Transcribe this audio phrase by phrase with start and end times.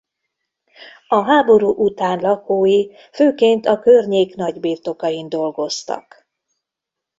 [1.07, 6.27] A háború után lakói főként a környék nagybirtokain dolgoztak.